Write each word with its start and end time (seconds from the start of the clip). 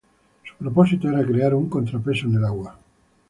Su 0.43 0.55
propósito 0.55 1.09
era 1.09 1.23
crear 1.23 1.53
un 1.53 1.69
contrapeso 1.69 2.25
en 2.25 2.33
el 2.37 2.43
agua. 2.45 2.75